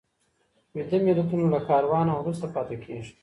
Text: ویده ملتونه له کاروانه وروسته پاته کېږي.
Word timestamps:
ویده 0.75 0.97
ملتونه 1.05 1.45
له 1.53 1.59
کاروانه 1.69 2.11
وروسته 2.15 2.45
پاته 2.53 2.75
کېږي. 2.85 3.13